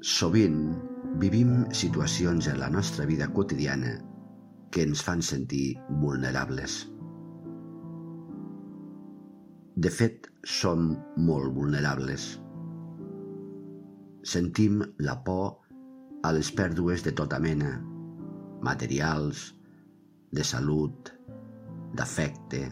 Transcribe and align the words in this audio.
Sovint 0.00 0.76
vivim 1.18 1.64
situacions 1.74 2.46
en 2.46 2.60
la 2.60 2.68
nostra 2.70 3.04
vida 3.04 3.26
quotidiana 3.34 3.96
que 4.70 4.84
ens 4.86 5.02
fan 5.02 5.24
sentir 5.26 5.74
vulnerables. 6.02 6.84
De 9.74 9.90
fet, 9.90 10.28
som 10.44 10.92
molt 11.16 11.50
vulnerables. 11.56 12.28
Sentim 14.22 14.84
la 15.02 15.18
por 15.26 15.58
a 16.22 16.32
les 16.36 16.52
pèrdues 16.54 17.02
de 17.02 17.16
tota 17.18 17.42
mena, 17.42 17.74
materials, 18.62 19.48
de 20.30 20.46
salut, 20.46 21.10
d'afecte, 21.98 22.68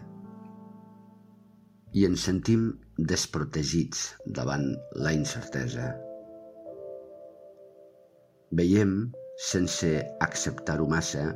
i 1.91 2.07
ens 2.07 2.23
sentim 2.31 2.69
desprotegits 2.97 4.13
davant 4.39 4.69
la 4.95 5.11
incertesa. 5.11 6.06
Veiem, 8.57 9.11
sense 9.37 9.89
acceptar-ho 10.25 10.87
massa, 10.89 11.27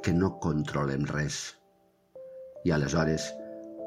que 0.00 0.12
no 0.16 0.30
controlem 0.40 1.02
res. 1.10 1.40
I 2.64 2.70
aleshores 2.72 3.26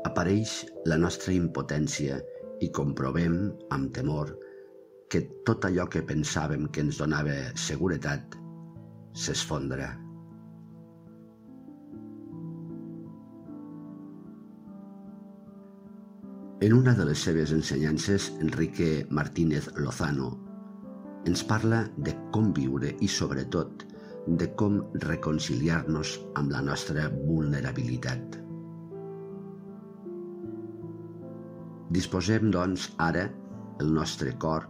apareix 0.06 0.52
la 0.92 1.00
nostra 1.02 1.34
impotència 1.34 2.20
i 2.62 2.70
comprovem, 2.80 3.40
amb 3.74 3.90
temor, 3.96 4.36
que 5.10 5.24
tot 5.50 5.66
allò 5.66 5.88
que 5.90 6.04
pensàvem 6.12 6.68
que 6.70 6.84
ens 6.86 7.00
donava 7.02 7.38
seguretat 7.58 8.38
s'esfondra. 9.18 9.88
En 16.70 16.78
una 16.78 16.94
de 16.94 17.10
les 17.10 17.26
seves 17.26 17.56
ensenyances, 17.56 18.30
Enrique 18.46 19.08
Martínez 19.10 19.72
Lozano 19.80 20.30
ens 21.28 21.44
parla 21.44 21.84
de 21.98 22.14
com 22.34 22.52
viure 22.56 22.94
i, 23.02 23.08
sobretot, 23.12 23.86
de 24.40 24.48
com 24.60 24.80
reconciliar-nos 25.04 26.18
amb 26.40 26.52
la 26.54 26.62
nostra 26.62 27.08
vulnerabilitat. 27.16 28.38
Disposem, 31.90 32.52
doncs, 32.54 32.92
ara, 33.02 33.26
el 33.82 33.90
nostre 33.96 34.36
cor 34.38 34.68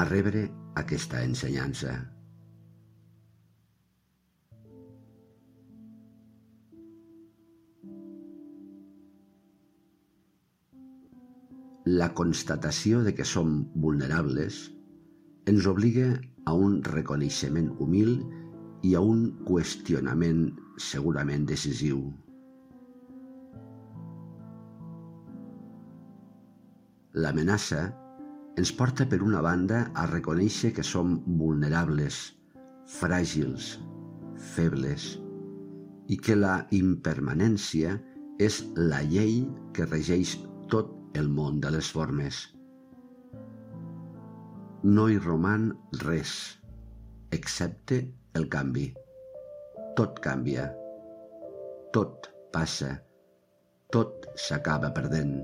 a 0.00 0.06
rebre 0.08 0.46
aquesta 0.80 1.20
ensenyança. 1.26 1.92
La 11.90 12.12
constatació 12.14 13.00
de 13.04 13.12
que 13.16 13.26
som 13.26 13.64
vulnerables 13.74 14.62
ens 15.50 15.66
obliga 15.66 16.08
a 16.46 16.52
un 16.54 16.76
reconeixement 16.86 17.70
humil 17.82 18.10
i 18.86 18.92
a 18.94 19.00
un 19.02 19.22
qüestionament 19.46 20.44
segurament 20.78 21.46
decisiu. 21.48 22.04
L'amenaça 27.24 27.80
ens 28.62 28.70
porta 28.78 29.08
per 29.10 29.18
una 29.26 29.42
banda 29.42 29.80
a 29.98 30.06
reconèixer 30.12 30.70
que 30.76 30.86
som 30.86 31.16
vulnerables, 31.42 32.20
fràgils, 33.00 33.72
febles 34.54 35.08
i 36.14 36.20
que 36.28 36.38
la 36.38 36.60
impermanència 36.78 37.98
és 38.38 38.62
la 38.78 39.02
llei 39.02 39.42
que 39.74 39.90
regeix 39.90 40.38
tot 40.70 40.94
el 41.18 41.28
món 41.40 41.58
de 41.64 41.74
les 41.74 41.90
formes 41.98 42.44
no 44.82 45.08
hi 45.08 45.18
roman 45.20 45.70
res, 46.00 46.32
excepte 47.36 48.00
el 48.38 48.46
canvi. 48.48 48.86
Tot 49.98 50.20
canvia, 50.24 50.70
tot 51.92 52.30
passa, 52.54 52.94
tot 53.92 54.24
s'acaba 54.40 54.92
perdent. 54.96 55.34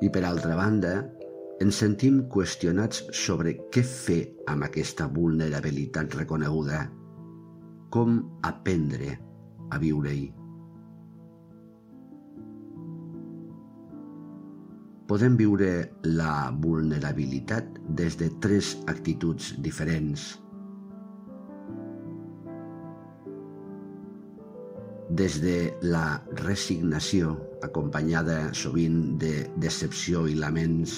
I 0.00 0.10
per 0.12 0.24
altra 0.28 0.58
banda, 0.58 0.92
ens 1.60 1.80
sentim 1.80 2.22
qüestionats 2.32 3.04
sobre 3.16 3.54
què 3.72 3.84
fer 3.84 4.20
amb 4.48 4.68
aquesta 4.68 5.08
vulnerabilitat 5.12 6.18
reconeguda, 6.20 6.84
com 7.92 8.20
aprendre 8.48 9.16
a 9.70 9.80
viure-hi. 9.80 10.39
Podem 15.10 15.34
viure 15.34 15.70
la 16.06 16.54
vulnerabilitat 16.54 17.80
des 17.98 18.14
de 18.14 18.28
tres 18.44 18.76
actituds 18.86 19.48
diferents. 19.58 20.26
Des 25.10 25.38
de 25.42 25.56
la 25.82 26.04
resignació, 26.44 27.32
acompanyada 27.66 28.36
sovint 28.54 29.00
de 29.18 29.32
decepció 29.58 30.28
i 30.30 30.38
laments, 30.38 30.94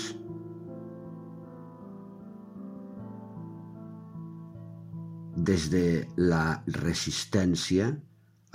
des 5.40 5.70
de 5.72 5.86
la 6.20 6.44
resistència, 6.82 7.88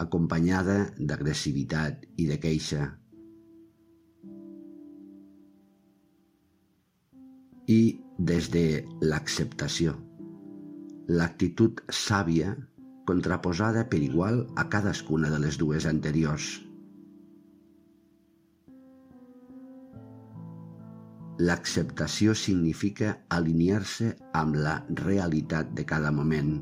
acompanyada 0.06 0.79
d'agressivitat 1.01 2.06
i 2.22 2.29
de 2.29 2.38
queixa, 2.45 2.91
i 7.68 8.00
des 8.18 8.48
de 8.52 8.66
l'acceptació. 9.04 9.94
L'actitud 11.12 11.82
sàvia 11.92 12.54
contraposada 13.08 13.84
per 13.92 14.00
igual 14.04 14.46
a 14.56 14.66
cadascuna 14.72 15.30
de 15.32 15.40
les 15.44 15.60
dues 15.60 15.88
anteriors. 15.88 16.48
L'acceptació 21.38 22.34
significa 22.34 23.14
alinear-se 23.30 24.14
amb 24.34 24.58
la 24.58 24.80
realitat 25.04 25.70
de 25.78 25.86
cada 25.86 26.12
moment, 26.12 26.56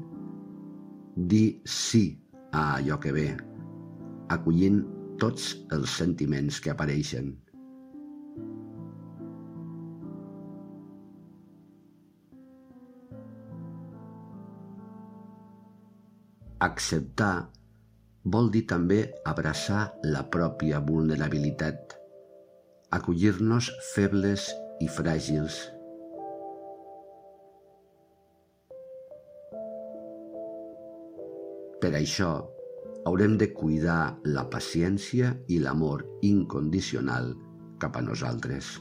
dir 1.16 1.62
sí 1.64 2.04
a 2.52 2.66
allò 2.76 3.00
que 3.00 3.14
ve, 3.16 3.30
acollint 4.36 4.84
tots 5.22 5.54
els 5.72 5.96
sentiments 6.02 6.60
que 6.60 6.74
apareixen. 6.74 7.32
Acceptar 16.64 17.50
vol 18.32 18.48
dir 18.48 18.62
també 18.72 19.02
abraçar 19.28 19.90
la 20.08 20.22
pròpia 20.32 20.80
vulnerabilitat, 20.80 21.96
acollir-nos 22.96 23.68
febles 23.92 24.46
i 24.80 24.88
fràgils. 24.88 25.58
Per 31.84 31.92
això, 32.00 32.32
haurem 33.06 33.36
de 33.38 33.50
cuidar 33.52 34.16
la 34.24 34.48
paciència 34.48 35.34
i 35.52 35.60
l'amor 35.60 36.06
incondicional 36.24 37.34
cap 37.84 38.00
a 38.00 38.06
nosaltres. 38.08 38.72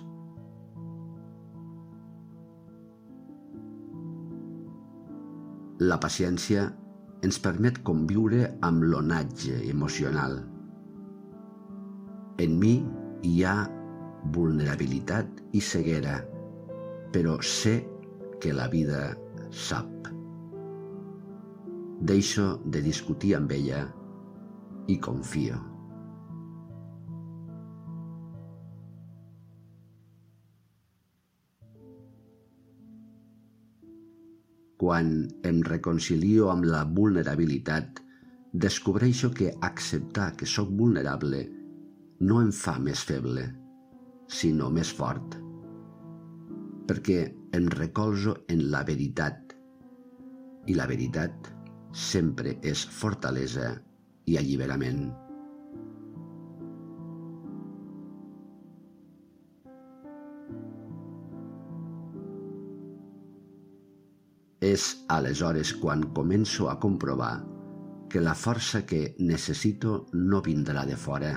La 5.82 5.99
paciència 5.99 6.70
ens 7.25 7.38
permet 7.41 7.81
conviure 7.88 8.44
amb 8.67 8.85
l'onatge 8.85 9.62
emocional. 9.71 10.37
En 12.44 12.56
mi 12.61 12.75
hi 13.25 13.35
ha 13.49 13.56
vulnerabilitat 14.37 15.41
i 15.56 15.62
ceguera, 15.65 16.19
però 17.15 17.38
sé 17.41 17.76
que 18.43 18.53
la 18.53 18.69
vida 18.69 19.06
sap. 19.50 20.11
Deixo 22.05 22.59
de 22.65 22.82
discutir 22.85 23.37
amb 23.38 23.55
ella 23.56 23.87
i 24.93 24.99
confio. 25.00 25.74
Quan 34.84 35.06
em 35.48 35.62
reconcilio 35.64 36.50
amb 36.52 36.66
la 36.69 36.82
vulnerabilitat, 36.96 38.02
descobreixo 38.64 39.31
que 39.32 39.46
acceptar 39.69 40.26
que 40.36 40.44
sóc 40.44 40.75
vulnerable 40.81 41.40
no 42.28 42.42
em 42.42 42.50
fa 42.52 42.75
més 42.88 43.00
feble, 43.08 43.46
sinó 44.28 44.69
més 44.69 44.92
fort. 44.98 45.38
Perquè 46.84 47.19
em 47.56 47.72
recolzo 47.78 48.36
en 48.52 48.66
la 48.76 48.84
veritat. 48.84 49.56
I 50.69 50.76
la 50.76 50.90
veritat 50.92 51.48
sempre 52.04 52.58
és 52.60 52.84
fortalesa 53.00 53.70
i 54.28 54.36
alliberament. 54.36 55.06
És 64.75 64.85
aleshores 65.15 65.71
quan 65.79 66.00
començo 66.17 66.69
a 66.71 66.79
comprovar 66.82 67.35
que 68.11 68.23
la 68.23 68.35
força 68.35 68.81
que 68.91 69.03
necessito 69.19 70.06
no 70.15 70.41
vindrà 70.47 70.85
de 70.88 70.97
fora, 71.05 71.32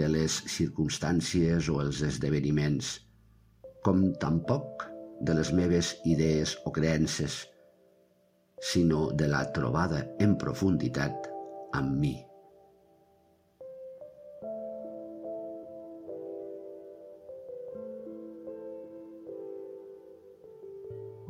de 0.00 0.08
les 0.08 0.38
circumstàncies 0.54 1.68
o 1.72 1.80
els 1.84 2.02
esdeveniments, 2.08 2.92
com 3.84 4.04
tampoc 4.24 4.86
de 5.28 5.36
les 5.38 5.52
meves 5.58 5.94
idees 6.14 6.54
o 6.64 6.72
creences, 6.76 7.38
sinó 8.72 9.08
de 9.22 9.28
la 9.32 9.44
trobada 9.56 10.04
en 10.20 10.36
profunditat 10.44 11.28
amb 11.80 11.96
mi. 12.04 12.14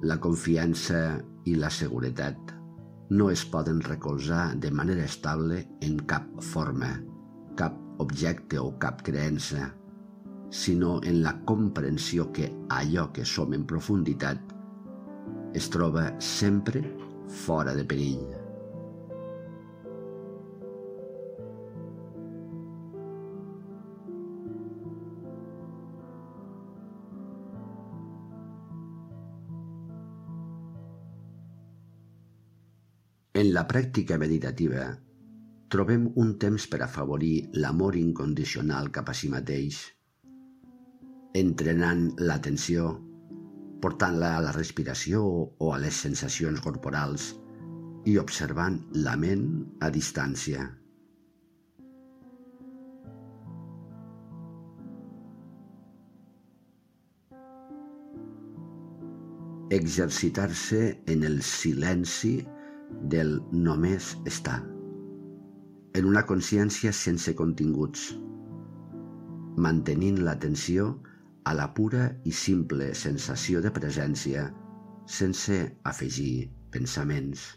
La 0.02 0.16
confiança 0.18 0.98
i 1.46 1.52
la 1.54 1.68
seguretat 1.70 2.50
no 3.14 3.28
es 3.30 3.44
poden 3.46 3.78
recolzar 3.86 4.56
de 4.58 4.72
manera 4.74 5.04
estable 5.06 5.60
en 5.86 6.00
cap 6.10 6.26
forma, 6.42 6.88
cap 7.54 7.78
objecte 8.02 8.58
o 8.58 8.72
cap 8.82 9.04
creença, 9.06 9.68
sinó 10.50 10.96
en 11.06 11.22
la 11.22 11.36
comprensió 11.46 12.32
que 12.34 12.50
allò 12.80 13.12
que 13.14 13.22
som 13.22 13.54
en 13.54 13.62
profunditat 13.62 14.42
es 15.54 15.70
troba 15.70 16.08
sempre 16.18 16.82
fora 17.46 17.78
de 17.78 17.86
perill. 17.86 18.41
En 33.42 33.48
la 33.50 33.62
pràctica 33.66 34.14
meditativa 34.22 34.82
trobem 35.74 36.02
un 36.24 36.28
temps 36.42 36.66
per 36.70 36.78
afavorir 36.84 37.48
l'amor 37.62 37.96
incondicional 37.98 38.90
cap 38.94 39.08
a 39.10 39.14
si 39.18 39.30
mateix, 39.32 39.78
entrenant 41.40 42.04
l'atenció, 42.22 42.92
portant-la 43.82 44.30
a 44.36 44.44
la 44.44 44.52
respiració 44.54 45.24
o 45.58 45.72
a 45.74 45.80
les 45.82 45.98
sensacions 46.06 46.62
corporals 46.68 47.32
i 48.06 48.14
observant 48.22 48.78
la 49.08 49.16
ment 49.24 49.50
a 49.82 49.90
distància. 49.98 50.68
Exercitar-se 59.82 60.82
en 61.16 61.30
el 61.32 61.42
silenci 61.42 62.36
del 63.12 63.34
només 63.52 64.14
estar, 64.24 64.62
en 65.92 66.06
una 66.08 66.22
consciència 66.24 66.92
sense 66.96 67.34
continguts, 67.36 68.06
mantenint 69.60 70.22
l'atenció 70.24 70.86
a 71.44 71.52
la 71.58 71.66
pura 71.76 72.06
i 72.24 72.32
simple 72.32 72.92
sensació 72.96 73.60
de 73.60 73.72
presència 73.74 74.46
sense 75.04 75.58
afegir 75.90 76.48
pensaments. 76.72 77.50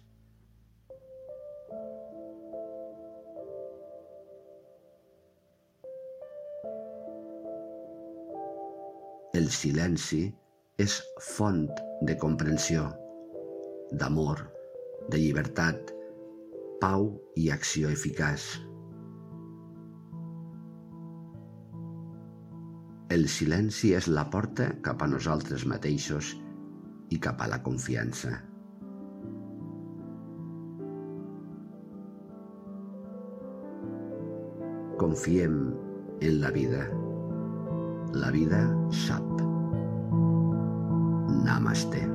El 9.35 9.47
silenci 9.51 10.25
és 10.83 10.99
font 11.21 11.63
de 12.07 12.15
comprensió, 12.19 12.89
d'amor, 13.91 14.43
de 15.11 15.19
llibertat, 15.21 15.91
pau 16.81 17.11
i 17.37 17.49
acció 17.53 17.91
eficaç. 17.93 18.45
El 23.15 23.27
silenci 23.29 23.93
és 23.95 24.09
la 24.09 24.25
porta 24.33 24.71
cap 24.85 25.03
a 25.05 25.07
nosaltres 25.07 25.63
mateixos 25.69 26.33
i 27.13 27.19
cap 27.21 27.43
a 27.45 27.47
la 27.51 27.61
confiança. 27.63 28.33
Confiem 34.97 35.59
en 36.25 36.41
la 36.41 36.51
vida. 36.55 36.81
La 38.15 38.33
vida 38.33 38.65
sap. 39.05 39.31
Namaste. 41.45 42.14